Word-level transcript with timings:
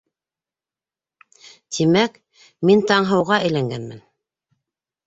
Тимәк, 1.77 2.17
мин 2.71 2.83
Таңһыуға 2.93 3.41
әйләнгәнмен... 3.47 4.07